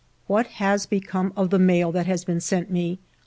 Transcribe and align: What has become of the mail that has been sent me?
What 0.25 0.47
has 0.59 0.87
become 0.87 1.31
of 1.37 1.51
the 1.51 1.59
mail 1.59 1.91
that 1.91 2.07
has 2.07 2.25
been 2.25 2.41
sent 2.41 2.71
me? 2.71 2.97